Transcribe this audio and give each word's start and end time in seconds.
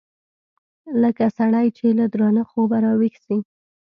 لکه 1.01 1.25
سړى 1.37 1.67
چې 1.77 1.87
له 1.99 2.05
درانه 2.13 2.43
خوبه 2.49 2.77
راويښ 2.85 3.15
سي. 3.25 3.37